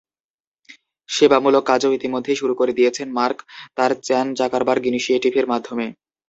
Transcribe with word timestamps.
সেবামূলক 1.09 1.63
কাজও 1.69 1.95
ইতিমধ্যেই 1.97 2.39
শুরু 2.41 2.53
করে 2.55 2.71
দিয়েছেন 2.77 3.07
মার্ক 3.17 3.37
তাঁর 3.77 3.91
চ্যান-জাকারবার্গ 4.05 4.83
ইনিশিয়েটিভের 4.87 5.45
মাধ্যমে। 5.51 5.85